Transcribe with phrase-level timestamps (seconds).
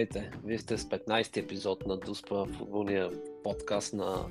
[0.00, 0.38] Здравейте!
[0.44, 3.10] Вие сте с 15 ти епизод на Дуспа, футболния
[3.44, 4.26] подкаст на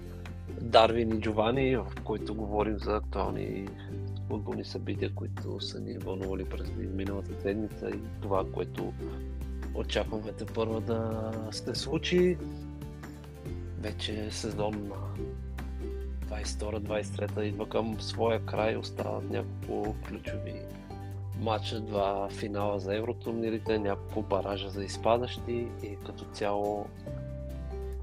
[0.62, 3.68] Дарвин и Джовани, в който говорим за актуални
[4.28, 8.94] футболни събития, които са ни вълнували през миналата седмица и това, което
[9.76, 12.38] очакваме те първо да се случи.
[13.80, 14.96] Вече е сезон на
[16.38, 20.62] 22-23 идва към своя край, остават няколко ключови
[21.40, 26.86] матча, два финала за евротурнирите, няколко баража за изпадащи и като цяло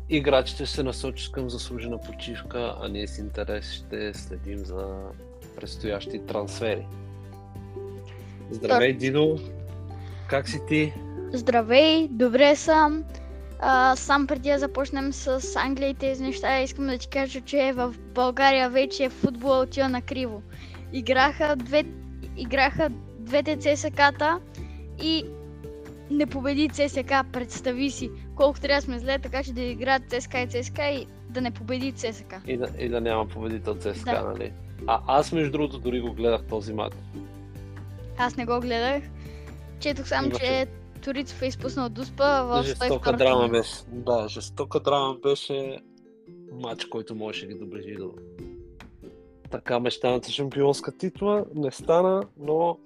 [0.09, 4.97] играчите се насочат към заслужена почивка, а ние с интерес ще следим за
[5.57, 6.87] предстоящи трансфери.
[8.51, 9.39] Здравей, Дидо!
[10.29, 10.93] Как си ти?
[11.33, 13.05] Здравей, добре съм.
[13.59, 17.73] А, сам преди да започнем с Англия и тези неща, искам да ти кажа, че
[17.73, 20.43] в България вече футбол отива на криво.
[20.93, 21.85] Играха, две,
[22.37, 22.91] играха
[23.27, 24.41] двете ЦСК-та
[25.03, 25.25] и
[26.11, 30.63] не победи ЦСК, представи си колко трябва сме зле, така че да играят ЦСК и
[30.63, 32.35] ЦСК и да не победи ЦСК.
[32.47, 34.23] И да, и да няма победител ЦСК, Да.
[34.23, 34.53] нали?
[34.87, 36.97] А аз между другото дори го гледах този матч.
[38.19, 39.03] Аз не го гледах.
[39.81, 40.67] Четох само, Имаше- че
[41.01, 43.73] Торицов е изпуснал Дуспа в Жестока 102 драма беше.
[43.89, 45.79] Да, жестока драма беше
[46.53, 48.13] матч, който можеше да ги доближи до
[49.51, 51.45] така мечтаната шампионска титла.
[51.55, 52.79] Не стана, но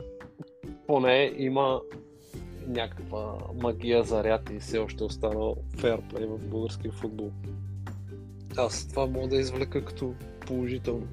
[0.91, 1.81] поне има
[2.67, 7.31] някаква магия заряд и все още е останал фейрплей в българския футбол.
[8.57, 10.15] Аз това мога да извлека като
[10.47, 11.07] положително.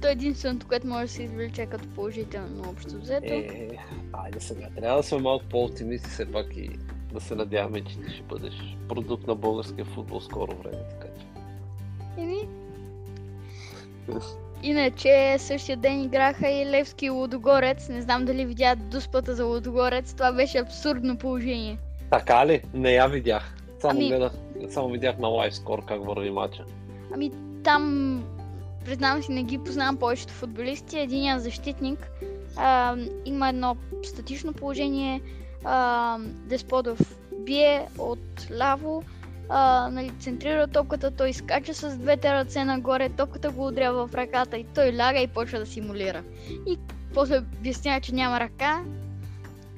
[0.00, 3.26] То е единственото, което може да се извлече като положително общо взето.
[3.26, 3.68] Е,
[4.12, 4.68] айде сега.
[4.76, 6.70] Трябва да сме малко по-оптимисти все пак и
[7.12, 10.82] да се надяваме, че ти ще бъдеш продукт на българския футбол скоро време.
[10.90, 11.26] Така че.
[12.22, 12.48] Еми.
[14.66, 17.88] Иначе същия ден играха и Левски и Лудогорец.
[17.88, 20.14] Не знам дали видя дуспата за Лудогорец.
[20.14, 21.78] Това беше абсурдно положение.
[22.10, 22.62] Така ли?
[22.74, 23.54] Не я видях.
[23.80, 24.32] Само Ами- гледах,
[24.70, 26.64] само видях на лайв скор как върви матча.
[27.14, 27.30] Ами
[27.64, 28.24] там,
[28.84, 30.98] признавам си, не ги познавам повечето футболисти.
[30.98, 32.10] Единият защитник
[32.56, 35.20] а, има едно статично положение.
[35.64, 36.98] А, Десподов
[37.38, 39.02] бие от ляво,
[39.48, 44.56] а, нали, центрира топката, той скача с двете ръце нагоре, топката го удря в ръката
[44.56, 46.22] и той ляга и почва да симулира.
[46.66, 46.78] И
[47.14, 48.84] после обяснява, че няма ръка,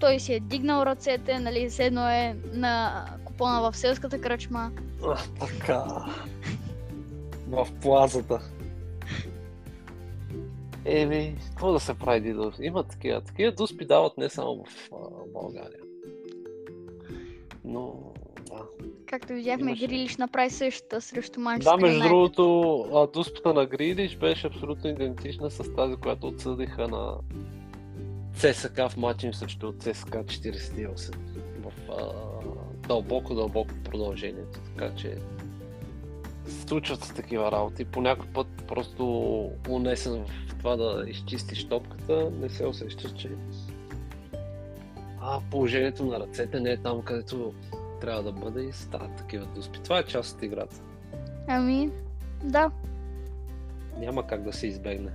[0.01, 4.71] той си е дигнал ръцете, нали, седно е на купона в селската кръчма.
[5.05, 5.85] А, така.
[7.49, 8.41] В плазата.
[10.85, 12.53] Еми, какво да се прави, Дидо?
[12.61, 13.21] Има такива.
[13.21, 14.97] Такива дуспи дават не само в а,
[15.33, 15.81] България.
[17.65, 18.08] Но.
[19.07, 19.87] Както видяхме, Имаше.
[19.87, 21.77] Грилиш направи същата срещу Манчестър.
[21.77, 27.15] Да, между другото, дуспата на Грилиш беше абсолютно идентична с тази, която отсъдиха на
[28.35, 31.15] ЦСК в матча им срещу ЦСК 48
[31.63, 32.13] в а,
[32.89, 34.61] дълбоко, дълбоко продължението.
[34.77, 35.19] Така че
[36.67, 37.85] случват се такива работи.
[37.85, 39.05] По някой път просто
[39.69, 43.31] унесен в това да изчистиш топката, не се усещаш, че
[45.21, 47.55] а, положението на ръцете не е там, където
[48.01, 49.79] трябва да бъде и стават такива дуспи.
[49.85, 50.77] Това е част от играта.
[51.49, 51.91] Ами,
[52.45, 52.71] да.
[53.99, 55.11] Няма как да се избегне.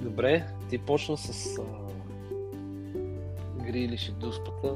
[0.00, 1.62] Добре, ти почна с а...
[3.64, 4.74] Грилиш и Дуспата.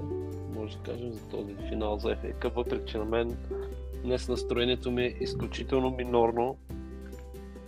[0.54, 3.37] Може да кажем за този финал за Cup, въпреки че на мен
[4.04, 6.56] днес настроението ми е изключително минорно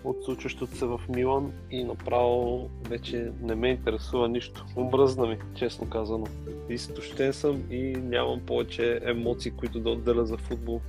[0.04, 4.64] от случващото се в Милан и направо вече не ме интересува нищо.
[4.76, 6.26] Омръзна ми, честно казано.
[6.68, 10.80] Изтощен съм и нямам повече емоции, които да отделя за футбол.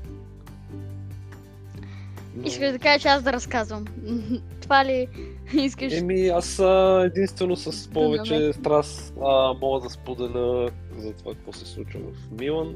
[2.36, 3.86] Но- Искаш да кажа, че аз да разказвам.
[4.62, 5.08] Това ли
[5.54, 5.94] искаш?
[5.94, 6.60] Еми, аз
[7.06, 12.76] единствено с повече страст а, мога да споделя за това какво се случва в Милан.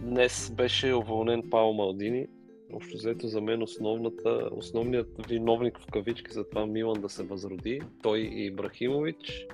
[0.00, 2.26] Днес беше уволнен Пао Малдини.
[2.72, 7.80] Общо взето за мен основната, основният виновник в кавички за това Милан да се възроди.
[8.02, 9.46] Той и Ибрахимович.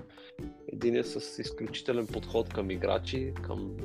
[0.72, 3.76] Един е с изключителен подход към играчи, към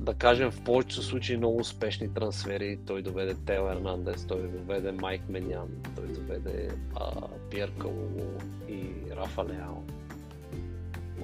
[0.00, 2.78] да кажем в повечето случаи много успешни трансфери.
[2.86, 8.30] Той доведе Тео Ернандес, той доведе Майк Менян, той доведе а, Пьер Калулу
[8.68, 9.82] и Рафа Леао.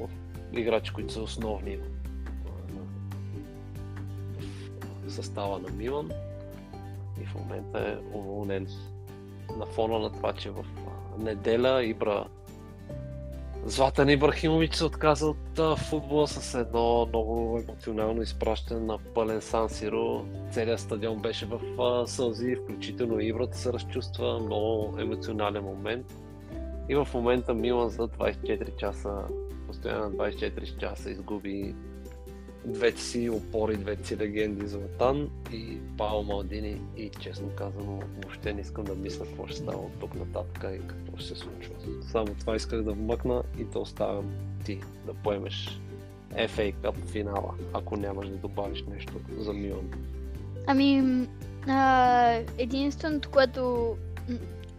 [0.00, 0.08] О,
[0.52, 1.76] Играчи, които са основни
[5.06, 6.10] в състава на Милан
[7.22, 8.66] и в момента е уволнен
[9.56, 10.64] на фона на това, че в
[11.18, 12.26] неделя Ибра
[13.64, 20.24] Златан Ибрахимович се отказа от футбола с едно много емоционално изпращане на пълен Сан Сиро.
[20.50, 21.60] Целият стадион беше в
[22.06, 26.06] сълзи, включително Ибрата се разчувства, много емоционален момент.
[26.88, 29.24] И в момента Милан за 24 часа
[29.66, 31.74] постоянно 24 часа изгуби
[32.66, 38.60] двете си опори, двете си легенди Златан и Пао Малдини и честно казано въобще не
[38.60, 41.74] искам да мисля какво ще става от тук нататък и какво ще се случва.
[42.02, 44.30] Само това исках да вмъкна и да оставям
[44.64, 45.80] ти да поемеш
[46.32, 49.90] FA Cup финала, ако нямаш да добавиш нещо за Милан.
[50.66, 51.26] Ами,
[51.68, 53.96] а, единственото, което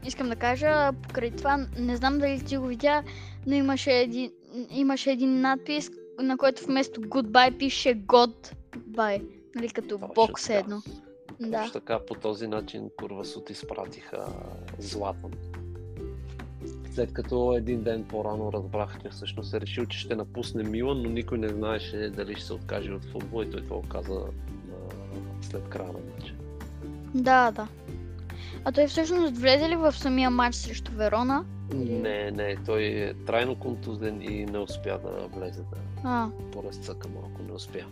[0.05, 3.03] искам да кажа, покрай това, не знам дали ти го видя,
[3.45, 4.31] но имаше един,
[4.69, 9.23] имаше един надпис, на който вместо goodbye пише goodbye,
[9.55, 10.59] нали като Точно бокс така.
[10.59, 10.81] едно.
[11.27, 11.69] Точно Да.
[11.73, 14.25] така по този начин Курвасут изпратиха
[14.79, 15.31] Златан.
[16.93, 21.09] След като един ден по-рано разбрах, че всъщност е решил, че ще напусне Милан, но
[21.09, 24.19] никой не знаеше дали ще се откаже от футбол и той това каза
[25.41, 26.33] след края на матча.
[27.13, 27.67] Да, да.
[28.65, 31.45] А той всъщност влезе ли в самия матч срещу Верона?
[31.73, 37.43] Не, не, той е трайно контузен и не успя да влезе да А, поразцъка малко,
[37.47, 37.85] не успя.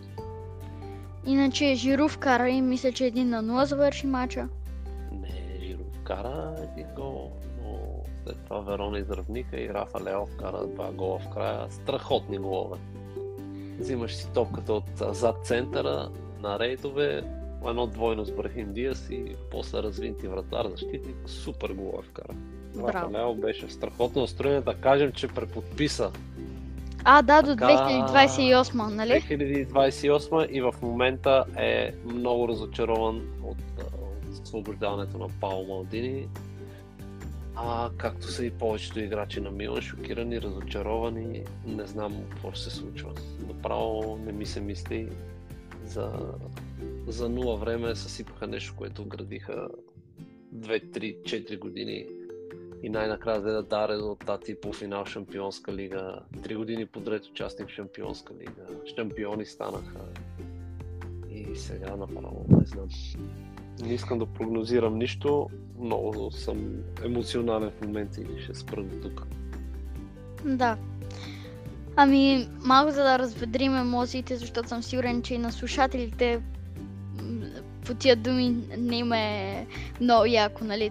[1.26, 4.48] иначе Жиру вкара и мисля, че един на 0 завърши матча.
[5.12, 7.32] Не, Жиро вкара един гол,
[7.62, 7.78] но
[8.24, 11.66] след това Верона изравника и Рафа Лео вкара два гола в края.
[11.70, 12.76] Страхотни голове.
[13.78, 16.10] Взимаш си топката от зад центъра
[16.42, 17.22] на рейдове,
[17.68, 22.34] едно двойно с Брахим Диас и после развинти вратар, защитник, супер голове вкара.
[22.78, 23.34] Рафа Браво.
[23.34, 26.10] Беше страхотно настроен, да кажем, че преподписа
[27.04, 29.12] А, да, до Така, 2028, нали?
[29.12, 36.28] 2028 и в момента е много разочарован от, от освобождаването на Пао Малдини.
[37.56, 42.70] А както са и повечето играчи на Милан, шокирани, разочаровани, не знам какво ще се
[42.70, 43.10] случва.
[43.48, 45.08] Направо не ми се мисли
[45.84, 46.12] за,
[47.06, 49.68] за нула време съсипаха нещо, което градиха
[50.54, 52.06] 2, 3, 4 години
[52.82, 56.20] и най-накрая да даде резултати по финал Шампионска лига.
[56.42, 58.66] Три години подред участник в Шампионска лига.
[58.96, 60.00] Шампиони станаха.
[61.30, 62.88] И сега направо не знам.
[63.80, 65.48] Не искам да прогнозирам нищо.
[65.80, 69.26] Много съм емоционален в момента и ще спра до тук.
[70.44, 70.78] Да.
[71.96, 76.42] Ами, малко за да разведрим емоциите, защото съм сигурен, че и на слушателите
[77.86, 79.66] по тия думи не им е
[80.00, 80.90] много яко, нали?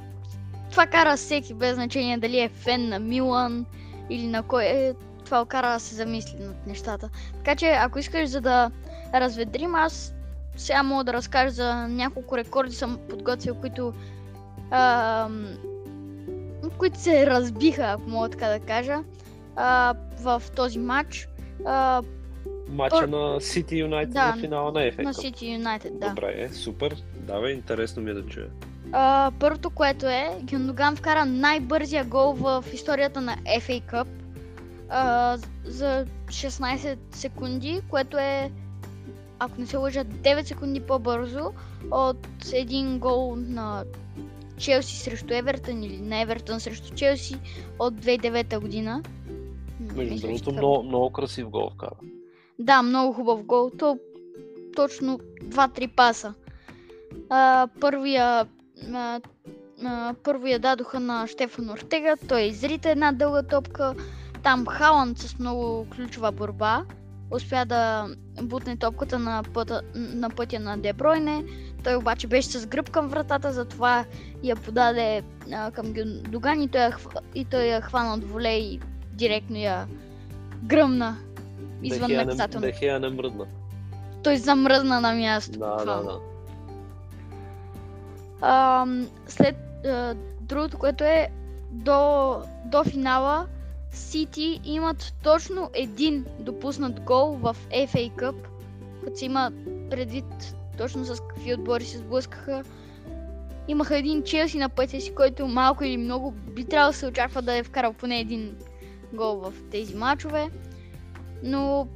[0.71, 3.65] Това кара всеки, без значение дали е фен на Милан
[4.09, 4.93] или на кой е,
[5.25, 7.09] това кара да се замисли над нещата.
[7.33, 8.71] Така че, ако искаш за да
[9.13, 10.13] разведрим, аз
[10.55, 13.93] сега мога да разкажа за няколко рекорди съм подготвил, които
[14.71, 15.47] ам,
[16.77, 19.03] които се разбиха, ако мога така да кажа,
[19.55, 21.29] а, в този матч
[21.65, 22.01] а,
[22.69, 25.13] Матча Пър- на City United Да, на финала на FA на.
[25.13, 26.09] City United, да.
[26.09, 26.95] Добре, е, супер.
[27.15, 28.47] Давай, интересно ми е да чуя.
[28.91, 34.07] А, първото, което е, Гюндоган вкара най-бързия гол в историята на FA Cup
[34.89, 38.51] а, за 16 секунди, което е,
[39.39, 41.51] ако не се лъжа, 9 секунди по-бързо
[41.91, 43.83] от един гол на
[44.57, 47.35] Челси срещу Евертън или на Евертън срещу Челси
[47.79, 49.03] от 2009 година.
[49.79, 51.95] Между другото, много, много красив гол вкара.
[52.59, 53.71] Да, много хубав гол.
[53.79, 53.99] То
[54.75, 56.33] точно 2-3 паса.
[57.29, 58.47] А, първия,
[58.93, 59.21] а,
[59.83, 62.15] а, първия дадоха на Штефан Ортега.
[62.27, 63.95] Той изрита една дълга топка.
[64.43, 66.85] Там Халанд с много ключова борба
[67.31, 68.07] успя да
[68.41, 71.43] бутне топката на пътя, на пътя на Дебройне.
[71.83, 74.05] Той обаче беше с гръб към вратата, затова
[74.43, 76.97] я подаде а, към Гюндоган и той, я,
[77.35, 78.79] и той я хвана от волей и
[79.13, 79.87] директно я
[80.63, 81.17] гръмна
[81.83, 82.65] извън не, наказателно.
[82.65, 83.45] Дехея не мръдна.
[84.23, 85.59] Той замръзна на място.
[85.59, 86.09] Да, да, буквално.
[86.09, 86.19] да.
[88.47, 89.55] Ам, след
[89.85, 91.29] а, другото, което е
[91.71, 93.47] до, до финала,
[93.91, 98.35] Сити имат точно един допуснат гол в FA Cup,
[99.03, 99.51] като се има
[99.89, 102.63] предвид точно с какви отбори се сблъскаха.
[103.67, 107.41] Имаха един Челси на пътя си, който малко или много би трябвало да се очаква
[107.41, 108.55] да е вкарал поне един
[109.13, 110.49] гол в тези матчове.
[111.43, 111.87] Но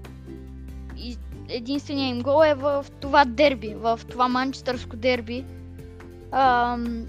[0.97, 1.17] и
[1.49, 5.45] единственият им гол е в това дерби, в това манчестърско дерби.
[6.31, 7.05] Ам,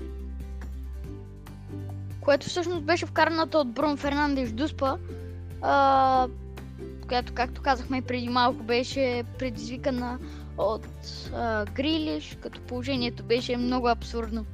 [2.20, 4.96] което всъщност беше вкараната от Брун Фернандеш Дуспа,
[5.62, 6.28] а,
[7.08, 10.18] която, както казахме и преди малко, беше предизвикана
[10.58, 10.86] от
[11.34, 14.44] а, Грилиш, като положението беше много абсурдно.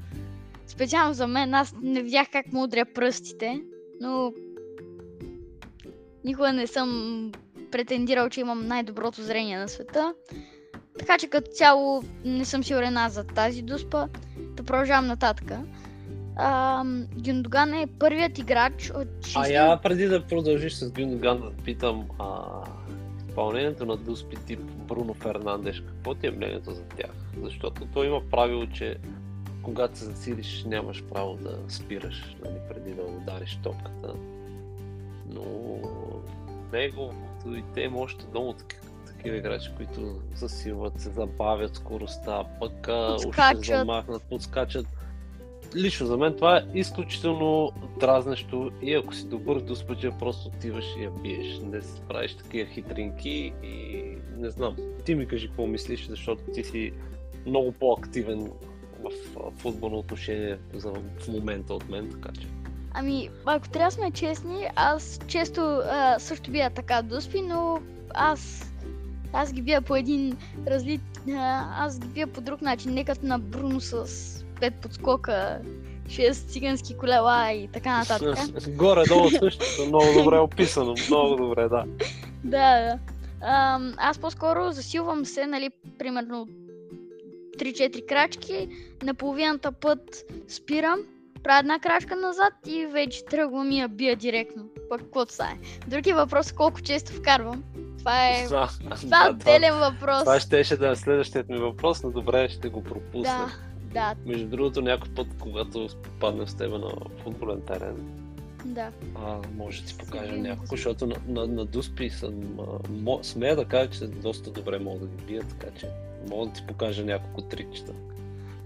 [0.66, 3.60] Специално за мен, аз не видях как му удря пръстите,
[4.00, 4.32] но
[6.24, 7.32] никога не съм
[7.70, 10.14] претендирал, че имам най-доброто зрение на света.
[10.98, 14.08] Така че като цяло не съм сигурен аз за тази дуспа.
[14.38, 15.52] Да продължавам нататък.
[16.36, 16.84] а,
[17.24, 19.32] Гюндоган е първият играч от 6...
[19.36, 22.44] А я преди да продължиш с Гюндоган да питам, а,
[23.36, 27.10] изпълнението на Дуспи тип Бруно Фернандеш, какво ти е мнението за тях?
[27.42, 28.96] Защото той има правило, че
[29.62, 34.14] когато се засилиш, нямаш право да спираш, нали, преди да удариш топката.
[35.34, 35.44] Но
[36.72, 37.16] неговото
[37.54, 38.54] и те има още много
[39.06, 44.86] такива играчи, които засилват, се забавят скоростта, пък още замахнат, подскачат.
[45.76, 50.84] Лично за мен това е изключително дразнещо и ако си добър до спътя, просто отиваш
[50.98, 51.58] и я биеш.
[51.58, 54.04] Не си правиш такива хитринки и
[54.36, 54.76] не знам.
[55.04, 56.92] Ти ми кажи какво мислиш, защото ти си
[57.46, 58.50] много по-активен
[59.02, 59.10] в
[59.58, 62.46] футболно отношение в момента от мен, така че.
[62.98, 67.80] Ами, ако трябва сме честни, аз често а, също бия така доспи, но
[68.14, 68.70] аз
[69.32, 70.36] аз ги бия по един
[70.66, 71.00] разлит...
[71.78, 74.06] Аз ги бия по друг начин, не като на Бруно с
[74.60, 75.58] пет подскока,
[76.08, 78.38] шест цигански колела и така нататък.
[78.68, 81.84] Горе-долу също, много добре описано, много добре, да.
[82.44, 82.98] Да, да.
[83.96, 86.48] аз по-скоро засилвам се, нали, примерно
[87.58, 88.68] 3-4 крачки,
[89.02, 90.98] на половината път спирам,
[91.46, 94.64] правя една крачка назад и вече тръгвам и я бия директно.
[94.88, 95.88] Пък каквото са е.
[95.88, 97.64] Други въпрос колко често вкарвам.
[97.98, 98.68] Това е, това,
[99.00, 100.20] това е отделен въпрос.
[100.20, 103.50] Това ще да е следващият ми въпрос, но добре ще го пропусна.
[103.92, 104.14] Да, да.
[104.26, 106.90] Между другото, някой път, когато попаднем с тебе на
[107.22, 107.96] футболен терен,
[108.64, 108.90] да.
[109.14, 112.34] А, може да ти покажа няколко, защото на, на, на Дуспи съм,
[113.08, 115.88] а, смея да кажа, че доста добре мога да ги бия, така че
[116.30, 117.92] мога да ти покажа няколко трикчета.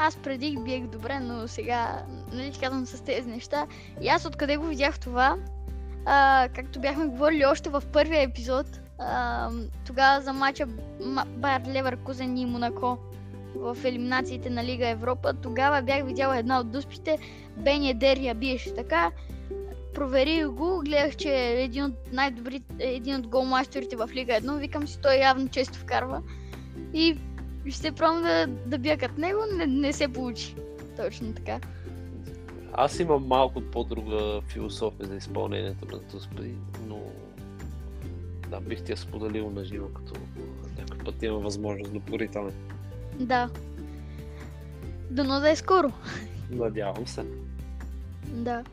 [0.02, 2.02] Аз преди ги биех добре, но сега,
[2.33, 3.66] нали казвам с тези неща.
[4.00, 5.37] И аз откъде го видях това,
[6.07, 8.66] а, както бяхме говорили още в първия епизод,
[9.87, 10.66] тогава за мача
[11.26, 12.99] Байер Леверкузен и Монако
[13.57, 17.19] в елиминациите на Лига Европа, тогава бях видяла една от дуспите,
[17.57, 19.11] Бен Едер я биеше така.
[19.95, 24.88] Проверих го, гледах, че е един от най-добрите, един от голмастерите в Лига 1, викам
[24.88, 26.23] си, той явно често вкарва.
[26.95, 27.19] И
[27.69, 30.57] ще пробвам да, да бия като него, не, не се получи.
[30.97, 31.61] Точно така.
[32.73, 36.55] Аз имам малко по-друга философия за изпълнението на Туспи,
[36.87, 37.02] но
[38.50, 40.21] да, бих ти я споделил на живо, като
[40.79, 42.52] някой път има възможност да поритаме.
[43.21, 43.50] Да.
[45.11, 45.93] Дано да е скоро.
[46.50, 47.25] Надявам се.
[48.26, 48.64] Да.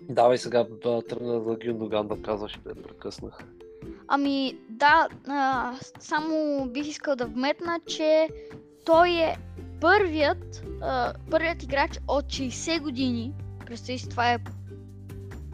[0.00, 3.38] Давай сега да тръгна за Гюндоган да казваш, да прекъснах.
[4.12, 8.28] Ами да, а, само бих искал да вметна, че
[8.84, 9.36] той е
[9.80, 13.32] първият, а, първият играч от 60 години,
[13.66, 14.38] представи си, това е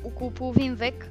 [0.05, 1.11] около половин век,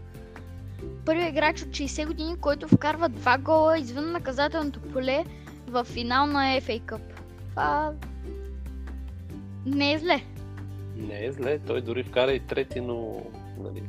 [1.05, 5.25] първият играч от 60 години, който вкарва два гола извън наказателното поле
[5.67, 7.01] в финал на FA Cup.
[7.49, 7.93] Това
[9.65, 10.21] не е зле.
[10.95, 13.25] Не е зле, той дори вкара и трети, но
[13.57, 13.83] нали,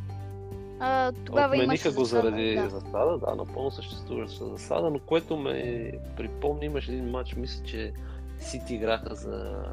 [0.80, 2.70] а, тогава Отмениха го заради да.
[2.70, 7.92] засада, да, напълно съществуваща засада, но което ме припомни, имаше един матч, мисля, че
[8.38, 9.64] Сити играха за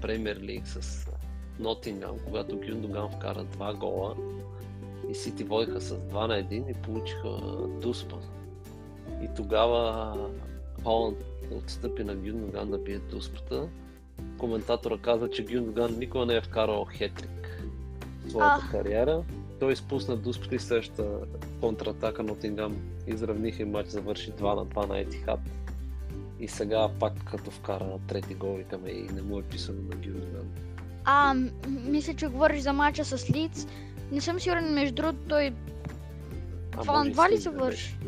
[0.00, 1.06] Премьер Лиг с
[1.58, 4.16] Нотингам, когато Гюндоган вкара два гола
[5.10, 7.28] и Сити водиха с 2 на 1 и получиха
[7.82, 8.16] дуспа.
[9.22, 10.14] И тогава
[10.82, 11.18] Холанд
[11.50, 13.68] отстъпи на Гюндоган да бие дуспата.
[14.38, 17.62] Коментатора каза, че Гюндоган никога не е вкарал хетрик
[18.24, 18.70] в своята а.
[18.70, 19.22] кариера
[19.60, 21.18] той изпусна дуспи следващата
[21.60, 22.76] контратака на Отингам.
[23.06, 25.40] Изравниха и матч завърши 2 на 2 на Етихат.
[26.40, 30.46] И сега пак като вкара трети гол, викаме и не му е писано на Гюрган.
[31.04, 31.34] А,
[31.68, 33.66] мисля, че говориш за матча с Лиц.
[34.12, 35.52] Не съм сигурен, между другото, той...
[36.70, 37.98] 2 на 2 ли завърши?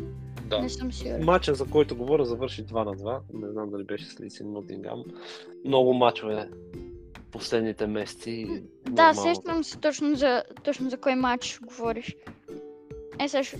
[0.45, 0.61] Да.
[0.61, 1.25] Не съм сигурен.
[1.25, 3.19] Матча, за който говоря, завърши 2 на 2.
[3.33, 5.03] Не знам дали беше с Лиц и Нотингам.
[5.65, 6.49] Много мачове
[7.33, 8.63] последните месеци.
[8.89, 12.15] Да, сещам се точно за, точно за кой матч говориш.
[13.19, 13.57] Е, също.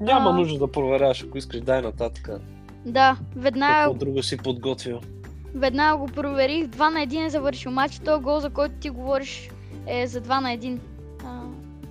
[0.00, 0.32] Няма а...
[0.32, 2.28] нужда да проверяваш, ако искаш, дай нататък.
[2.86, 3.84] Да, веднага...
[3.84, 5.00] Какво друго си подготвил?
[5.54, 9.50] Веднага го проверих, 2 на 1 е завършил матч, този гол, за който ти говориш,
[9.86, 10.78] е за 2 на 1.
[11.24, 11.42] А,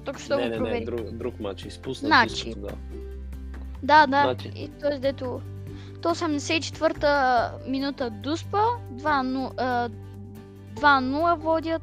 [0.06, 0.80] тук ще не, го не, проверих.
[0.80, 2.08] Не, друг, друг матч, изпусна.
[2.08, 2.53] Значи.
[2.58, 2.70] Да.
[3.84, 4.22] Да, да.
[4.22, 4.51] Значи.
[4.56, 5.00] И т.е.
[5.00, 5.42] дето...
[6.01, 8.63] То 84-та минута Дуспа,
[8.94, 9.92] 2
[10.74, 11.82] 2-0 водят.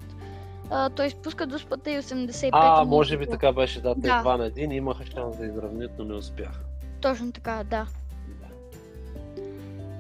[0.71, 4.23] А, той изпуска до спата и 85 А, може би така беше, да, те да.
[4.25, 6.61] 2 на 1 имаха шанс да изравнят, но не успяха.
[7.01, 7.87] Точно така, да.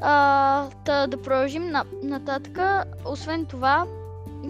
[0.01, 2.59] А, та, да продължим на, нататък.
[3.05, 3.87] Освен това,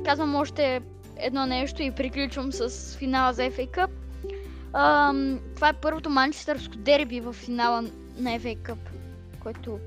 [0.05, 0.81] казвам още
[1.17, 3.91] едно нещо и приключвам с финала за FA Cup.
[4.73, 5.13] А,
[5.55, 7.83] това е първото манчестърско дерби в финала
[8.17, 8.79] на FA Cup,
[9.41, 9.79] което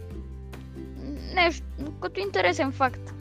[1.36, 1.66] нещо
[2.02, 3.14] като интересен факт.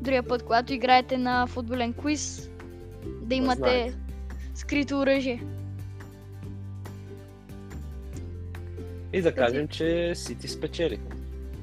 [0.00, 2.50] Другия път, когато играете на футболен квиз,
[3.22, 3.96] да имате знаете.
[4.54, 5.42] скрито оръжие.
[9.12, 11.02] И да кажем, че Сити спечелиха.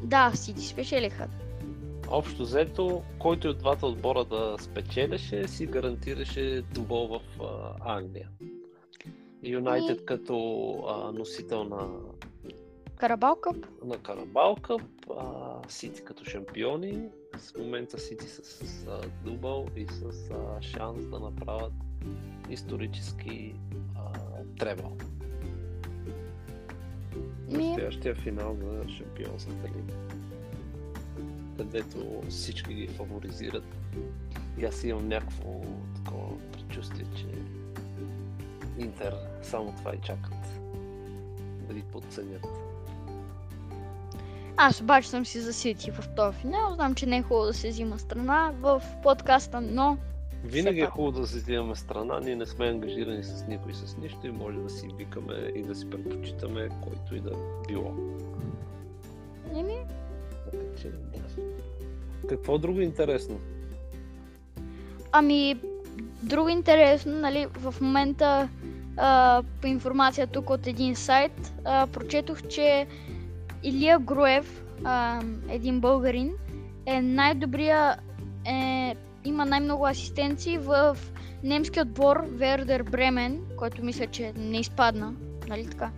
[0.04, 1.28] Да, Сити спечелиха.
[2.08, 8.30] Общо взето, който и от двата отбора да спечелеше, си гарантираше дубъл в а, Англия.
[9.44, 11.88] Юнайтед като а, носител на,
[13.02, 13.66] Карабал Къп?
[13.86, 14.82] на Карабал Къп,
[15.68, 17.10] Сити като шампиони.
[17.38, 21.74] В момента Сити с, с а, дубъл и с а, шанс да направят
[22.50, 23.56] исторически
[23.96, 24.14] а,
[24.60, 24.98] требъл.
[27.48, 29.94] Ми, Настоящия финал за шампионската лига.
[31.58, 33.76] Където всички ги фаворизират.
[34.58, 35.62] И аз имам някакво
[35.96, 37.28] такова предчувствие, че
[38.78, 40.62] Интер само това и чакат.
[41.68, 42.61] Да ги подценят.
[44.62, 46.74] Аз обаче съм си за Сити в този финал.
[46.76, 49.98] Знам, че не е хубаво да се взима страна в подкаста, но
[50.44, 54.28] Винаги е хубаво да се взимаме страна, ние не сме ангажирани с никой с нищо
[54.28, 57.32] и може да си викаме и да си предпочитаме който и да
[57.68, 57.94] било.
[59.56, 59.78] еми.
[62.30, 63.40] Какво друго интересно?
[65.12, 65.60] Ами,
[66.24, 68.50] друго интересно, нали, в момента
[68.98, 72.88] а, по информация тук от един сайт, а, прочетох, че
[73.64, 76.34] Илия Груев, а, един българин,
[76.86, 77.98] е най-добрия,
[78.48, 80.98] е, има най-много асистенции в
[81.44, 85.14] немски отбор Вердер Бремен, който мисля, че не изпадна,
[85.48, 85.92] нали така?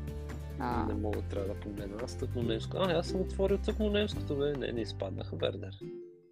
[0.60, 1.96] А, Не мога, трябва да погледна.
[2.04, 2.78] Аз тъкмо немско.
[2.78, 4.54] А, аз съм отворил тъкмо немското, бе.
[4.54, 5.80] Не, не изпаднаха Вердер.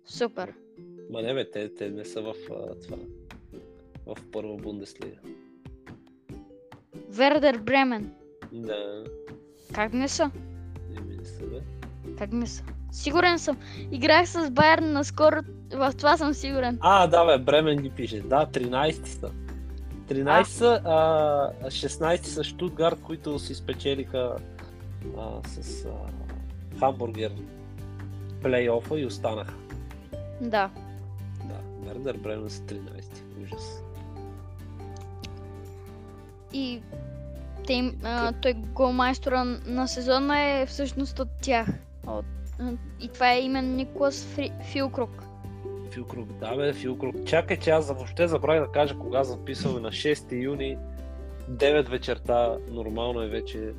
[0.05, 0.53] супер.
[1.11, 2.97] Ма не, бе, те, те не са в а, това.
[4.05, 5.17] В първа Бундеслига.
[7.09, 8.11] Вердер Бремен.
[8.51, 9.03] Да,
[9.73, 10.31] Как не са?
[11.39, 11.61] Не ми не са, бе.
[12.17, 12.63] Как са?
[12.91, 13.57] Сигурен съм.
[13.91, 15.41] Играх с Байерн наскоро,
[15.73, 16.77] в това съм сигурен.
[16.81, 18.21] А, да, бе, Бремен ги пише.
[18.21, 19.31] Да, 13 са.
[20.09, 24.35] 13 са, а, 16 са Штутгарт, които си спечелиха
[25.17, 25.89] а, с а,
[26.79, 27.31] хамбургер
[28.41, 29.53] плейофа и останаха.
[30.41, 30.69] Да.
[31.43, 32.79] Да, Вердер Бремен са 13.
[33.43, 33.83] Ужас.
[36.53, 36.81] И
[37.67, 41.67] те а, той голмайстора на сезона е всъщност от тях.
[42.07, 42.25] От,
[43.01, 45.23] и това е именно Николас Фри, Филкрук.
[45.91, 47.15] Филкрук, да бе, Филкрук.
[47.25, 50.77] Чакай, че аз въобще забравих да кажа кога записваме на 6 юни,
[51.49, 52.57] 9 вечерта.
[52.71, 53.73] Нормално е вече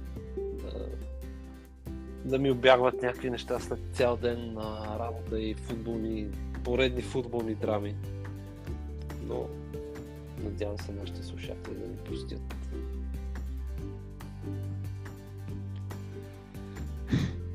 [2.25, 6.29] да, ми обягват някакви неща след цял ден на работа и футболни,
[6.65, 7.95] поредни футболни драми.
[9.27, 9.47] Но
[10.45, 12.41] надявам се нашите слушатели да ни простят.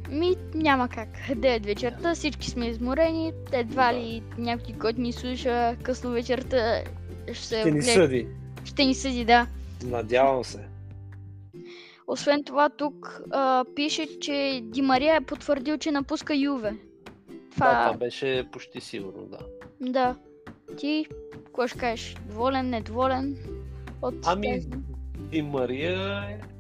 [0.10, 1.10] Ми няма как.
[1.30, 3.34] 9 вечерта, всички сме изморени.
[3.52, 6.84] Едва ли някой, който ни слуша късно вечерта,
[7.34, 8.28] ще се Ще ни съди.
[8.66, 9.48] Ще ни съди, да.
[9.86, 10.68] Надявам се.
[12.08, 16.74] Освен това, тук а, пише, че Ди Мария е потвърдил, че напуска Юве.
[17.52, 19.38] Това, Да, това беше почти сигурно, да.
[19.92, 20.16] да.
[20.78, 21.06] Ти,
[21.46, 22.16] какво ще кажеш?
[22.30, 23.38] Доволен, недоволен
[24.02, 24.70] от Ами, тези?
[25.32, 26.57] и Мария е...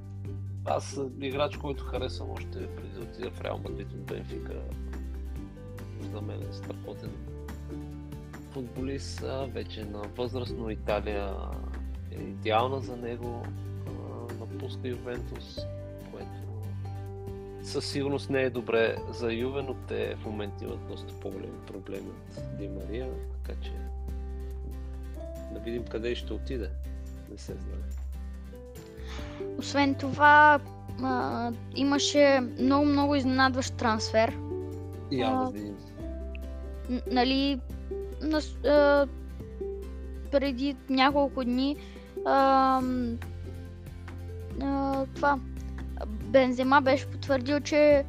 [0.67, 4.61] Аз играч, който харесвам още преди да отида в Реал Мадрид от Бенфика.
[6.11, 7.11] За мен е страхотен
[8.51, 9.23] футболист.
[9.47, 11.33] Вече на възраст, но Италия
[12.11, 13.45] е идеална за него.
[14.39, 15.57] Напуска Ювентус,
[16.11, 16.31] което
[17.63, 22.09] със сигурност не е добре за Юве, но те в момента имат доста по-големи проблеми
[22.09, 23.71] от Ди Мария, така че
[25.53, 26.69] да видим къде ще отиде.
[27.31, 28.06] Не се знае.
[29.57, 30.59] Освен това,
[31.03, 34.37] а, имаше много-много изненадващ трансфер.
[35.11, 35.75] И я да видим.
[37.11, 37.59] Нали,
[38.21, 38.41] на,
[38.71, 39.07] а,
[40.31, 41.77] преди няколко дни
[42.25, 42.81] а,
[44.61, 45.39] а, това
[46.05, 48.05] Бензема беше потвърдил, че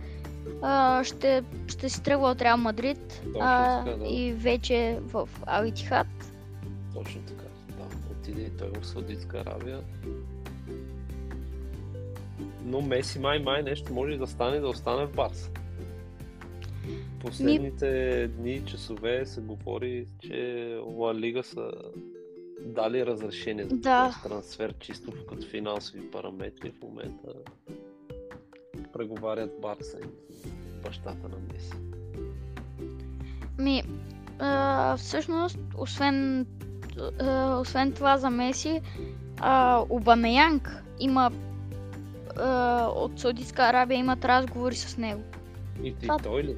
[0.62, 4.04] а, ще, ще си тръгва от Реал Мадрид а, така, да.
[4.08, 6.06] и вече е в Алитихат.
[6.94, 7.44] Точно така.
[7.78, 9.80] Да, отиде и той в Саудитска Аравия.
[12.68, 15.50] Но Меси май май нещо може да стане да остане в Барса.
[17.20, 21.70] Последните дни и часове се говори, че Ла Лига са
[22.60, 24.06] дали разрешение за Да.
[24.06, 26.70] този трансфер чисто като финансови параметри.
[26.70, 27.28] В момента
[28.92, 30.48] преговарят Барса и
[30.84, 31.72] бащата на Меси.
[33.58, 33.82] Ми,
[34.38, 36.46] а, всъщност, освен,
[37.20, 38.80] а, освен това за Меси,
[39.40, 41.30] а, Обамеянг има
[42.96, 45.22] от Саудитска Арабия имат разговори с него.
[45.82, 46.56] И, и той ли?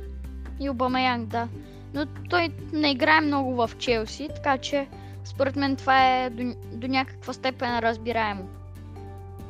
[0.61, 1.49] И Обамеянг, да.
[1.95, 4.89] но той не играе много в Челси, така че
[5.25, 8.49] според мен това е до, до някаква степен разбираемо.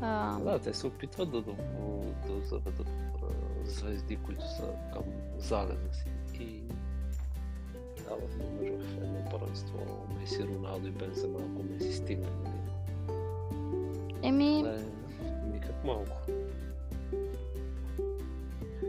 [0.02, 0.38] А...
[0.38, 1.52] Да, те се опитват да, да,
[2.26, 2.88] да заведат
[3.64, 5.02] звезди, които са към
[5.38, 6.04] залеза си
[6.40, 6.62] и
[8.08, 9.78] дават номер в едно първенство
[10.20, 12.26] Меси, Роналдо и Бензема, ако Меси стигне.
[12.44, 12.54] Нали?
[14.22, 14.62] Еми...
[14.62, 14.99] Не,
[15.60, 16.16] никак малко.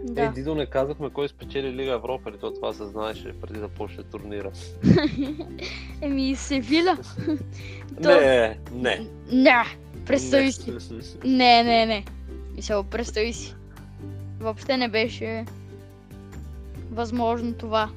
[0.04, 0.24] Да.
[0.24, 3.68] Е, Дидо, не казахме кой спечели Лига Европа, или то това се знаеше преди да
[3.68, 4.52] почне турнира.
[6.02, 6.98] Еми, Севиля.
[8.00, 9.08] Не, не.
[9.32, 9.64] Не,
[10.06, 10.72] представи си.
[11.24, 12.06] Не, не, не.
[12.56, 13.56] Мисля, представи си.
[14.40, 15.46] Въобще не беше
[16.92, 17.90] възможно това.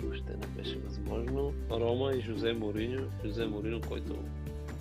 [0.00, 1.52] Въобще не беше възможно.
[1.70, 3.02] Рома и Жозе Мориньо.
[3.24, 4.16] Жозе Мориньо, който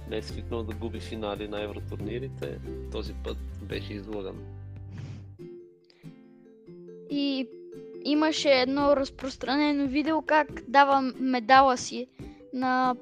[0.09, 2.59] не е свикнал да губи финали на евротурнирите,
[2.91, 4.35] този път беше излаган.
[7.09, 7.47] И
[8.05, 12.07] имаше едно разпространено видео как дава медала си
[12.53, 12.95] на,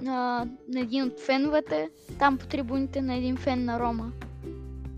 [0.00, 4.12] на, на един от феновете, там по трибуните на един фен на Рома.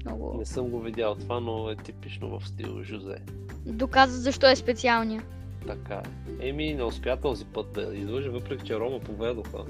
[0.05, 0.39] Много...
[0.39, 3.17] Не съм го видял това, но е типично в стил Жозе.
[3.67, 5.23] Доказва защо е специалния.
[5.67, 6.49] Така е.
[6.49, 9.65] Еми, не успя този път да излъже, въпреки че Рома поведоха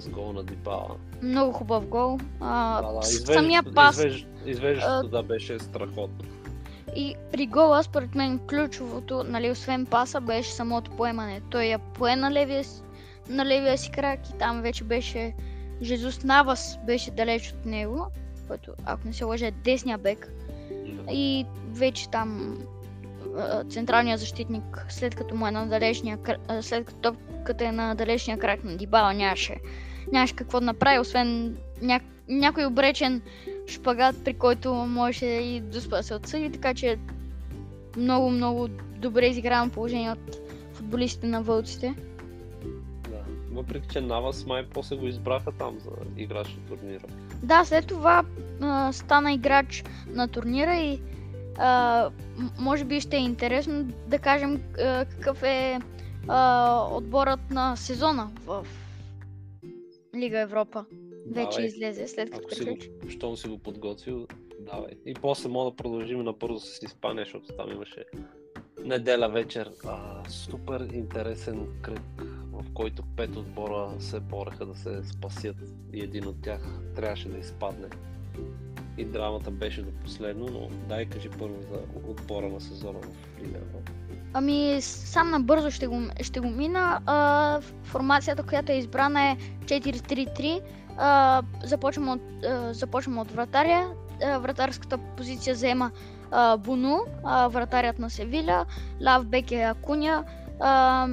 [0.00, 0.96] с гол на Дибала.
[1.22, 2.18] Много хубав гол.
[2.40, 6.28] А, Да, да, самия пас Извеж, извеждащото, да, беше страхотно.
[6.96, 11.40] и при гола, според мен, ключовото, нали, освен паса, беше самото поемане.
[11.50, 12.64] Той я пое на левия,
[13.28, 15.34] на левия си крак и там вече беше
[15.82, 18.06] Жезус Навас беше далеч от него,
[18.48, 20.32] който, ако не се лъжа, е десния бек.
[20.70, 21.12] Да.
[21.12, 22.58] И вече там
[23.70, 26.18] централният защитник, след като му е на далечния,
[26.60, 29.56] след като топката е на далечния крак на Дибала, нямаше,
[30.12, 33.22] нямаше какво да направи, освен ня- някой обречен
[33.68, 36.98] шпагат, при който можеше и да се отсъди, така че
[37.96, 40.36] много, много добре изиграно положение от
[40.72, 41.94] футболистите на вълците.
[43.10, 43.18] Да.
[43.52, 45.90] Въпреки, че Навас май после го избраха там за
[46.22, 47.04] играч на турнира.
[47.42, 48.24] Да, след това
[48.60, 51.00] а, стана играч на турнира и
[51.58, 52.10] а,
[52.58, 55.80] може би ще е интересно да кажем а, какъв е
[56.28, 58.66] а, отборът на сезона в
[60.16, 60.84] Лига Европа.
[61.26, 61.66] Вече Давай.
[61.66, 62.76] излезе след като Ако си го,
[63.08, 64.26] щом си го подготвил,
[64.60, 64.92] давай.
[65.06, 68.04] И после мога да продължим набързо с Испания, защото там имаше
[68.84, 69.70] неделя вечер.
[69.86, 72.02] А, супер интересен кръг,
[72.52, 75.56] в който пет отбора се бореха да се спасят
[75.92, 77.88] и един от тях трябваше да изпадне.
[78.98, 83.58] И драмата беше до последно, но дай кажи първо за отбора на сезона в Лига
[83.58, 83.92] Европа.
[84.32, 87.00] Ами, сам набързо ще го, ще го мина.
[87.06, 90.60] А, формацията, която е избрана е 4-3-3.
[90.98, 93.88] А, започвам, от, а, започвам от вратаря.
[94.24, 95.90] А, вратарската позиция заема
[96.30, 98.66] а, Буну, а, вратарят на Севиля.
[99.06, 100.24] Лав бек е Акуня,
[100.60, 101.08] а,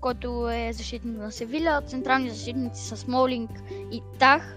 [0.00, 1.82] който е защитник на Севиля.
[1.86, 3.50] Централни защитници са Смолинг
[3.92, 4.56] и Тах.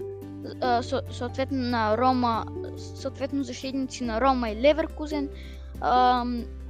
[0.60, 2.44] Съ- съответно на Рома,
[2.76, 5.28] съответно защитници на Рома и Леверкузен.
[5.80, 6.24] А,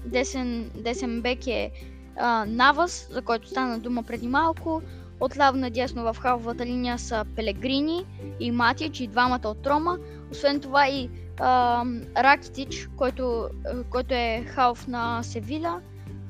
[0.07, 1.71] десен, десен бек е
[2.17, 4.83] а, Навас, за който стана дума преди малко.
[5.21, 8.05] Отляво надясно в халфовата линия са Пелегрини
[8.41, 9.99] и Матич и двамата от Рома.
[10.33, 11.85] Освен това и а,
[12.17, 13.49] Ракитич, който,
[13.91, 15.81] който е халф на Севиля.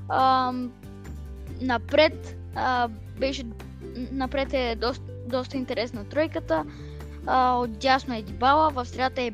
[0.09, 0.53] А,
[1.61, 2.89] напред а,
[3.21, 3.45] беше
[4.13, 6.65] напред е доста, доста интересна тройката.
[7.27, 9.33] А, отдясно е Дибала, в средата е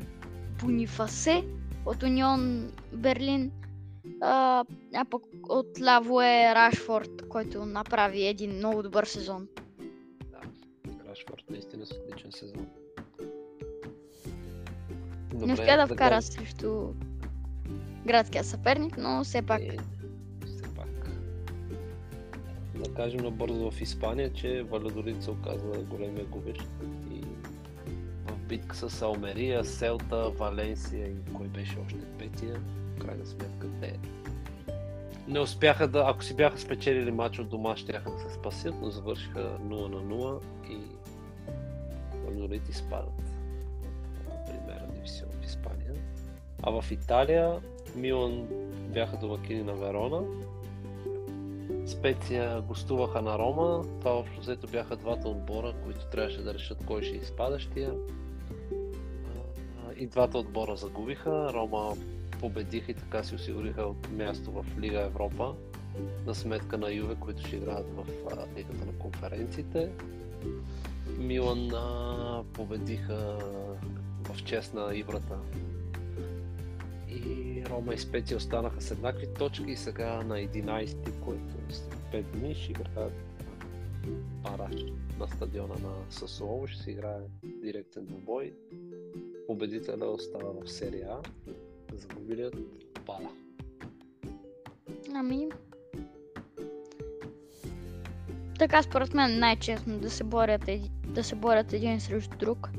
[0.59, 1.43] Бонифасе
[1.85, 3.51] от Унион Берлин.
[4.21, 9.47] А, а пък от ляво е Рашфорд, който направи един много добър сезон.
[10.31, 10.39] Да,
[11.09, 12.67] Рашфорд наистина с отличен сезон.
[15.33, 16.93] Не успя да вкара срещу
[18.05, 19.61] градския съперник, но все пак.
[19.61, 19.77] Е,
[20.45, 21.09] все пак.
[22.75, 26.63] Да кажем набързо в Испания, че Валядолид се оказа големия губещ
[27.11, 27.21] и
[28.27, 32.59] в битка с Алмерия, Селта, Валенсия и кой беше още петия,
[32.99, 33.99] крайна сметка те
[35.27, 38.89] не успяха да, ако си бяха спечелили матч от дома, ще да се спасят, но
[38.89, 40.77] завършиха 0 на 0 и
[42.25, 43.21] Валядолид изпадат
[44.25, 45.93] в примера дивизион в Испания.
[46.63, 47.59] А в Италия
[47.95, 48.47] Милан
[48.93, 50.21] бяха домакини на Верона.
[51.87, 53.83] Специя гостуваха на Рома.
[53.99, 57.93] Това общо взето бяха двата отбора, които трябваше да решат кой ще е изпадащия.
[59.97, 61.53] И двата отбора загубиха.
[61.53, 61.93] Рома
[62.43, 65.55] победиха и така си осигуриха място в Лига Европа
[66.25, 69.91] на сметка на Юве, които ще играят в а, Лигата на конференциите.
[71.17, 73.39] Милан а, победиха
[74.29, 75.39] в чест на Ибрата
[77.09, 81.55] и Рома и Специя останаха с еднакви точки и сега на 11-ти, което
[82.13, 83.13] 5 дни ще играят
[84.43, 84.69] пара
[85.19, 86.67] на стадиона на Сасуоло.
[86.67, 88.53] Ще се играе директен двубой.
[89.47, 91.21] Победителя остава в серия А.
[91.97, 92.55] Загубилият
[93.05, 93.29] пада.
[95.15, 95.49] Ами...
[98.59, 102.69] Така според мен най-честно да се борят, еди- да се борят един срещу друг.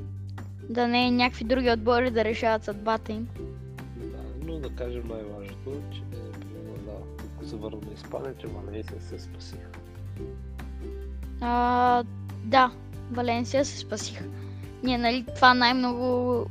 [0.68, 3.28] Да не е някакви други отбори да решават съдбата им.
[3.96, 6.92] Да, но да кажем най-важното, че да,
[7.34, 9.68] ако се върна на Испания, че Валенсия се спасиха.
[11.40, 12.04] А,
[12.44, 12.72] да,
[13.10, 14.24] Валенсия се спасиха.
[14.84, 15.98] Ние, нали, това най-много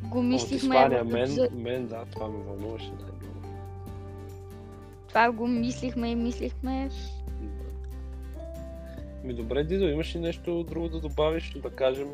[0.03, 0.75] го От мислихме.
[0.75, 3.47] Испания, в мен, епизод- мен, да, това ме вълнуваше най-много.
[5.07, 6.89] Това го мислихме и мислихме.
[9.23, 11.53] Ми добре, Дидо, имаш ли нещо друго да добавиш?
[11.53, 12.07] Да кажем,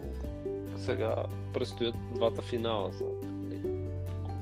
[0.78, 1.16] сега
[1.54, 3.04] предстоят двата финала за
[3.46, 3.62] ли-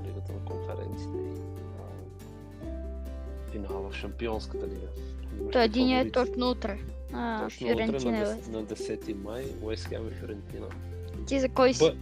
[0.06, 1.42] Лигата на конференциите и
[3.52, 4.88] финала в Шампионската лига.
[5.52, 6.78] То един е точно утре.
[7.13, 8.26] А, Точно утре на, е.
[8.26, 10.66] 10, на 10 май, Уест Хем и Фиорентина.
[11.28, 11.84] Ти за кой си?
[11.84, 11.96] Бъ...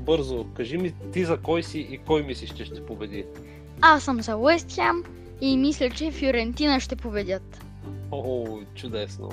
[0.00, 3.24] Бързо, кажи ми ти за кой си и кой мислиш, че ще победи?
[3.80, 5.04] Аз съм за Уест Хем
[5.40, 7.64] и мисля, че Фиорентина ще победят.
[8.12, 9.30] О, чудесно.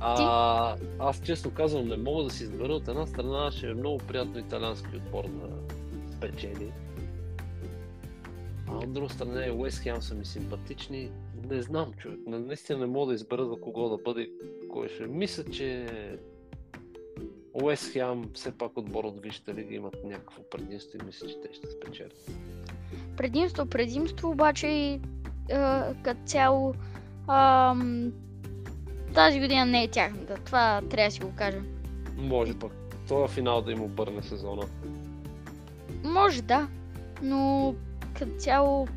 [0.00, 3.98] А, аз честно казвам, не мога да си избера от една страна, ще е много
[3.98, 5.48] приятно италиански отбор да
[6.12, 6.72] спечели.
[8.68, 11.10] А от друга страна и Уест Хем са ми симпатични.
[11.50, 12.18] Не знам, човек.
[12.26, 14.30] На- Наистина не мога да избера за кого да бъде
[14.70, 15.06] кой ще.
[15.06, 15.86] Мисля, че
[17.62, 21.48] Уест Хем все пак отбор от Висшата лига имат някакво предимство и мисля, че те
[21.54, 22.30] ще спечелят.
[23.16, 25.00] Предимство, предимство, обаче и е,
[26.02, 26.74] като цяло
[27.28, 28.12] ам,
[29.14, 30.34] тази година не е тяхната.
[30.44, 31.66] Това трябва да си го кажем.
[32.16, 32.72] Може пък
[33.08, 34.62] този финал да им обърне сезона.
[36.04, 36.68] Може да,
[37.22, 37.74] но
[38.18, 38.88] като цяло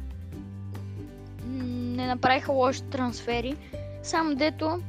[1.46, 3.56] не направиха лоши трансфери.
[4.04, 4.82] Само дето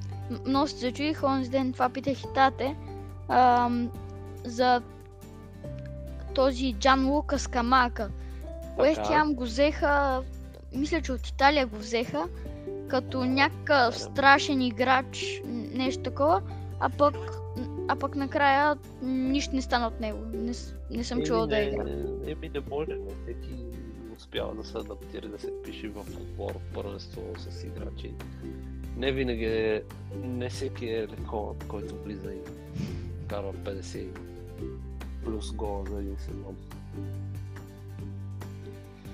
[0.46, 2.76] много се зачудих онзи ден, това питах и тате,
[3.32, 3.90] ам,
[4.44, 4.82] за
[6.34, 8.10] този Джан Лукас Камака.
[8.78, 10.22] Уест го взеха,
[10.74, 12.28] мисля, че от Италия го взеха,
[12.88, 15.42] като някакъв страшен играч,
[15.74, 16.42] нещо такова,
[16.80, 17.14] а пък,
[17.88, 20.18] а пък накрая нищо не стана от него.
[20.32, 20.52] Не,
[20.90, 21.84] не съм чувал да игра.
[22.26, 23.54] Еми не може, не всеки
[24.16, 28.14] успява да се адаптира, да се пише в отбор, в първенство с играчи.
[28.96, 29.82] Не винаги е,
[30.22, 32.38] не всеки е леко, който влиза и
[33.32, 34.06] карва 50
[35.24, 36.56] плюс гола за един сезон.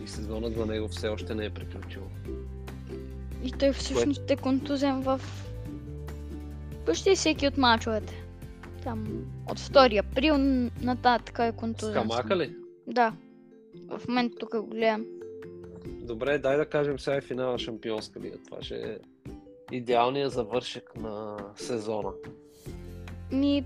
[0.05, 2.03] И сезонът за него все още не е приключил.
[3.45, 5.21] И той всъщност е контузен в
[6.87, 8.25] почти всеки от мачовете.
[8.83, 9.07] Там
[9.51, 10.39] от 2 април
[10.83, 11.95] нататък е контузен.
[11.95, 12.57] камака ли?
[12.87, 13.13] Да.
[13.89, 15.07] В момента тук го гледам.
[15.87, 18.37] Добре, дай да кажем сега е финал на Шампионска лига.
[18.47, 18.99] Това ще е
[19.73, 22.13] идеалният завършек на сезона.
[23.33, 23.65] Ми,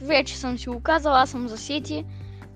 [0.00, 2.04] вече съм си го казал, аз съм за Сити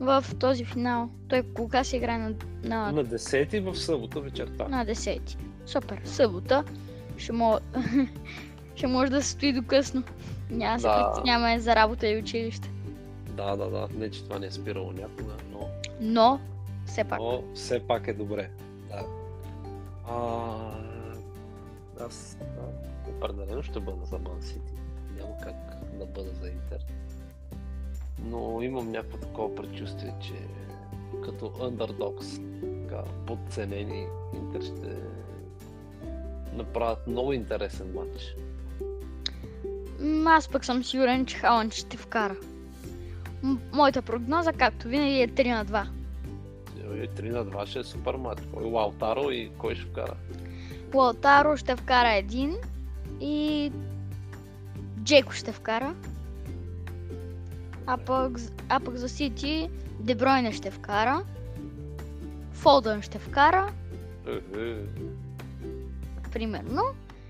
[0.00, 1.08] в този финал.
[1.28, 4.68] Той кога се играе на, на, На 10 в събота вечерта.
[4.68, 5.36] на 10.
[5.66, 6.64] Супер, събота.
[7.16, 7.60] Ще, мога...
[8.74, 10.02] ще може да се стои до късно.
[10.50, 11.06] Няма да се Да.
[11.06, 12.70] притесняваме за работа и училище.
[13.28, 13.88] Да, да, да.
[13.94, 15.68] Не, че това не е спирало някога, но,
[16.00, 16.40] Но,
[16.86, 17.18] все пак.
[17.18, 18.50] но все пак е добре.
[18.88, 19.02] Да.
[20.08, 20.56] А,
[22.00, 22.46] аз а,
[23.10, 24.72] определено ще бъда за Ман Сити.
[25.16, 25.54] Няма как
[25.92, 26.78] да бъда за Интер.
[28.24, 30.34] Но имам някакво такова предчувствие, че
[31.24, 32.40] като underdogs,
[32.88, 34.96] така, подценени, Интер ще
[36.54, 38.34] направят много интересен матч.
[40.26, 42.36] Аз пък съм сигурен, че Халанд ще вкара.
[43.42, 45.88] М- моята прогноза, както винаги, е 3 на 2.
[47.04, 48.42] И 3 на 2 ще е супер матч.
[48.54, 50.14] Кой Лаутаро и кой ще вкара?
[50.94, 52.56] Лаутаро ще вкара един
[53.20, 53.72] и
[55.02, 55.94] Джеко ще вкара.
[57.86, 58.38] А пък,
[58.68, 61.24] а пък за Сити Дебройне ще вкара.
[62.52, 63.72] Фолдън ще вкара,
[66.32, 66.82] примерно.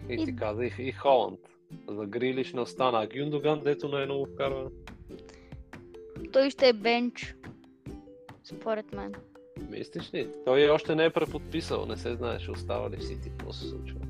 [0.09, 1.41] И И- ти каза и, и Холанд.
[1.89, 3.07] За Грилиш не остана.
[3.07, 4.71] Гюндоган, дето най-много вкарва.
[6.33, 7.35] Той ще е бенч.
[8.45, 9.15] Според мен.
[9.71, 10.29] Мислиш ли?
[10.45, 11.87] Той още не е преподписал.
[11.87, 13.31] Не се знае, ще остава ли в Сити.
[13.31, 14.01] Какво се случва?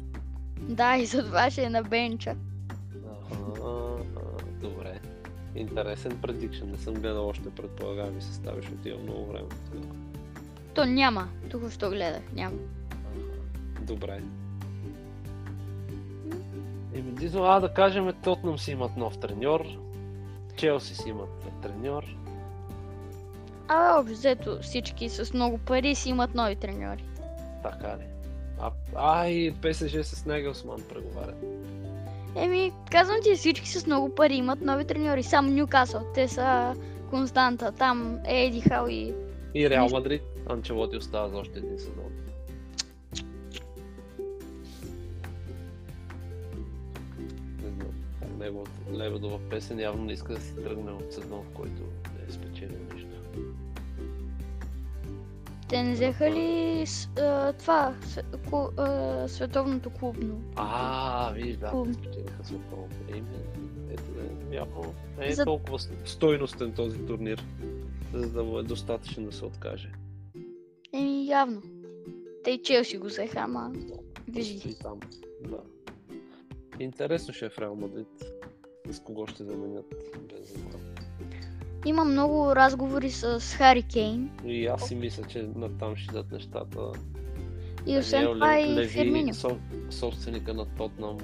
[0.61, 2.37] Да, и за това ще е на бенча.
[5.57, 5.59] А.
[5.59, 6.67] Интересен предикшн.
[6.67, 9.49] Не съм гледал още предполагам и състави, защото имам много време.
[10.75, 11.29] То няма.
[11.51, 12.23] Тук що гледах.
[12.33, 12.57] Няма.
[13.81, 14.21] Добре.
[16.95, 19.67] Еми, Дизо, а да кажем, Тотнам си имат нов треньор.
[20.57, 21.29] Челси си имат
[21.63, 22.05] треньор.
[23.69, 27.05] А общо взето всички с много пари си имат нови треньори.
[27.63, 28.05] Така ли?
[28.61, 31.35] А Ай, ПСЖ с Негелсман преговаря.
[32.37, 35.23] Еми, казвам ти, всички с много пари имат нови треньори.
[35.23, 36.75] Само Ньюкасъл, те са
[37.11, 37.73] константа.
[37.73, 39.15] Там е Еди Хал и...
[39.55, 39.89] И Реал.
[39.89, 41.95] Мадрид, Анчелоти остава за още един сезон.
[47.63, 47.93] Не знам.
[48.39, 51.83] Неговата Лебедова песен явно не иска да си тръгне от сезон, в който
[55.71, 60.43] Те не взеха ли с, а, това, с, ку, а, световното клубно?
[60.57, 61.87] А, виж, да, Хубаво.
[61.87, 62.89] те спечелиха световно.
[63.09, 63.29] Еми,
[63.91, 67.45] ето да, явно не е За- толкова стойностен този турнир,
[68.15, 69.93] за да му е достатъчен да се откаже.
[70.93, 71.63] Еми, явно.
[72.45, 73.73] Те и Челси го взеха, ама...
[74.29, 74.75] Вижди.
[74.75, 75.01] Там,
[75.41, 75.61] да.
[76.81, 78.25] Интересно ще е в Реал Мадрид.
[78.91, 79.95] С кого ще заменят
[80.29, 80.71] Бензема.
[81.87, 84.31] Има много разговори с Хари Кейн.
[84.45, 86.79] И аз си мисля, че натам ще дадат нещата.
[87.87, 89.35] И освен това и Фирминьо.
[89.35, 89.59] со-
[89.91, 91.19] собственика на Тотнам,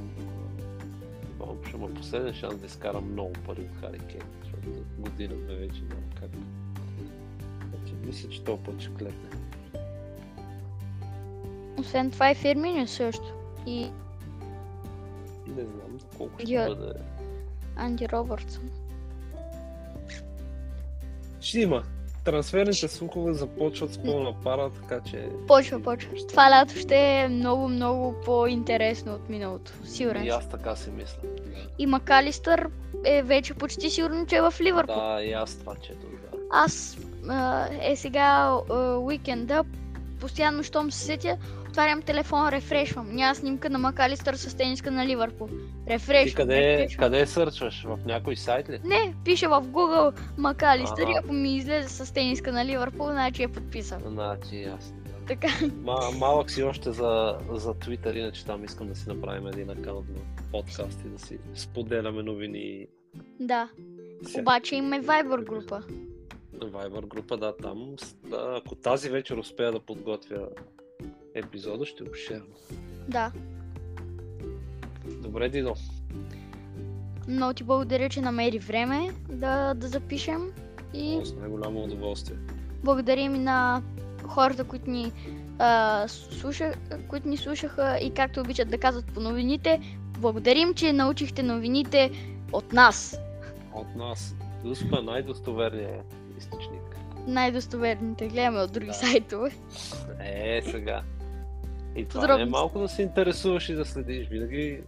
[1.66, 5.80] ще е последен шанс да изкара много пари от Хари Кейн, защото година бе вече
[5.82, 6.30] няма как.
[7.70, 9.40] Значи, мисля, че този път ще клепне.
[11.78, 13.32] Освен това и Фирминьо също.
[13.66, 13.80] И
[15.46, 16.92] Не знам колко ще Я- бъде.
[17.76, 18.70] Анди Робъртсън.
[21.46, 21.82] Ще има.
[22.24, 25.28] Трансферните слухове започват с пълна пара, така че...
[25.46, 26.10] Почва, почва.
[26.28, 29.72] Това лято ще е много, много по-интересно от миналото.
[29.84, 31.18] Сигурен И аз така си мисля.
[31.78, 32.68] И Макалистър
[33.04, 34.94] е вече почти сигурно, че е в Ливърпул.
[34.94, 36.38] Да, и аз това чето, да.
[36.50, 36.98] Аз
[37.82, 38.58] е сега
[39.00, 39.64] уикенда,
[40.20, 41.36] постоянно, щом се сетя,
[41.76, 43.14] отварям телефон, рефрешвам.
[43.14, 45.48] Няма снимка на Макалистър с тениска на Ливърпул.
[45.88, 46.28] Рефрешвам.
[46.28, 47.04] Ти къде, рефрешвам.
[47.04, 47.84] къде сърчваш?
[47.84, 48.80] В някой сайт ли?
[48.84, 53.48] Не, пише в Google Макалистър и ако ми излезе с тениска на Ливърпул, значи е
[53.48, 54.02] подписан.
[54.06, 54.96] Значи, ясно.
[55.28, 55.48] Така.
[55.74, 60.08] Ма, малък си още за, за Twitter, иначе там искам да си направим един акаунт
[60.08, 60.20] на
[60.52, 62.86] подкаст и да си споделяме новини.
[63.40, 63.68] Да.
[64.22, 65.82] всякакви- Обаче има Viber група.
[66.54, 67.96] Viber група, да, там.
[68.24, 70.48] Да, ако тази вечер успея да подготвя
[71.36, 72.44] епизода, ще го шерна.
[73.08, 73.32] Да.
[75.06, 75.74] Добре, Дидо.
[77.28, 80.52] Много ти благодаря, че намери време да, да запишем.
[80.94, 82.36] И С най-голямо удоволствие.
[82.84, 83.82] благодарим и на
[84.24, 85.12] хората, които ни,
[85.58, 86.72] а, слуша,
[87.08, 89.80] които ни слушаха и както обичат да казват по новините.
[90.10, 92.10] Благодарим, че научихте новините
[92.52, 93.18] от нас.
[93.74, 94.34] От нас.
[94.64, 96.96] Дуспа най-достоверният източник.
[97.26, 98.28] Най-достоверните.
[98.28, 98.92] Гледаме от други Да.
[98.94, 99.50] сайтове.
[100.20, 101.02] Е, сега.
[101.96, 104.28] И това не е малко да се интересуваш и да следиш.
[104.28, 104.80] Винаги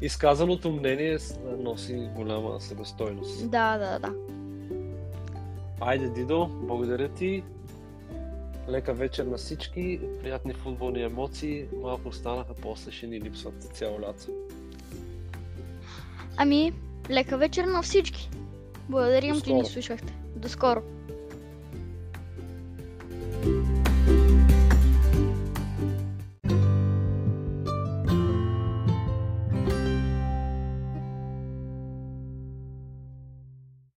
[0.00, 1.18] изказаното мнение
[1.58, 3.50] носи голяма себестойност.
[3.50, 4.14] Да, да, да.
[5.80, 7.42] Айде, Дидо, благодаря ти.
[8.68, 11.66] Лека вечер на всички, приятни футболни емоции.
[11.82, 14.26] Малко останаха, после ще ни липсват цяло лято.
[16.36, 16.72] Ами,
[17.10, 18.30] лека вечер на всички.
[18.88, 20.14] Благодарим, че ни слушахте.
[20.36, 20.82] До скоро.